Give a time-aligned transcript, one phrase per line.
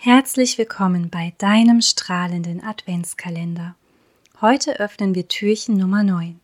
[0.00, 3.74] Herzlich willkommen bei deinem strahlenden Adventskalender.
[4.40, 6.38] Heute öffnen wir Türchen Nummer 9.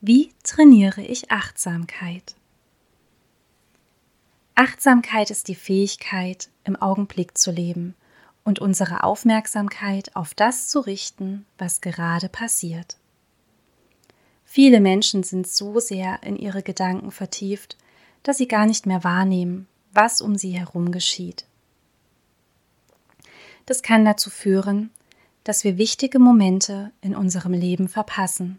[0.00, 2.36] Wie trainiere ich Achtsamkeit?
[4.54, 7.96] Achtsamkeit ist die Fähigkeit, im Augenblick zu leben
[8.44, 12.98] und unsere Aufmerksamkeit auf das zu richten, was gerade passiert.
[14.44, 17.76] Viele Menschen sind so sehr in ihre Gedanken vertieft,
[18.22, 21.46] dass sie gar nicht mehr wahrnehmen, was um sie herum geschieht.
[23.70, 24.90] Das kann dazu führen,
[25.44, 28.58] dass wir wichtige Momente in unserem Leben verpassen.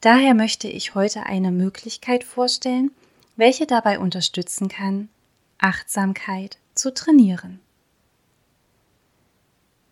[0.00, 2.90] Daher möchte ich heute eine Möglichkeit vorstellen,
[3.36, 5.10] welche dabei unterstützen kann,
[5.58, 7.60] Achtsamkeit zu trainieren.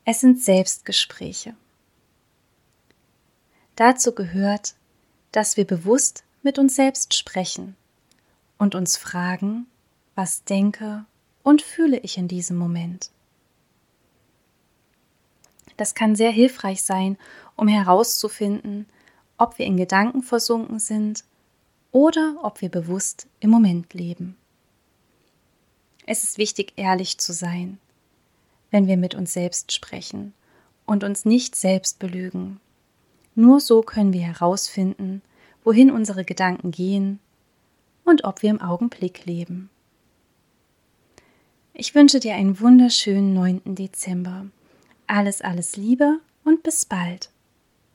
[0.05, 1.55] Es sind Selbstgespräche.
[3.77, 4.74] Dazu gehört,
[5.30, 7.77] dass wir bewusst mit uns selbst sprechen
[8.58, 9.68] und uns fragen,
[10.16, 11.05] was denke
[11.42, 13.11] und fühle ich in diesem Moment.
[15.76, 17.16] Das kann sehr hilfreich sein,
[17.56, 18.86] um herauszufinden,
[19.38, 21.24] ob wir in Gedanken versunken sind
[21.90, 24.36] oder ob wir bewusst im Moment leben.
[26.06, 27.78] Es ist wichtig, ehrlich zu sein,
[28.70, 30.32] wenn wir mit uns selbst sprechen
[30.86, 32.60] und uns nicht selbst belügen.
[33.34, 35.22] Nur so können wir herausfinden,
[35.64, 37.20] wohin unsere Gedanken gehen
[38.04, 39.70] und ob wir im Augenblick leben.
[41.74, 43.62] Ich wünsche dir einen wunderschönen 9.
[43.64, 44.46] Dezember.
[45.06, 47.31] Alles, alles Liebe und bis bald.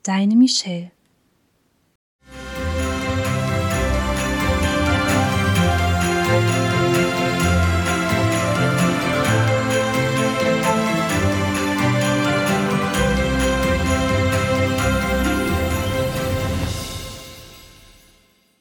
[0.02, 0.90] Deine Michelle.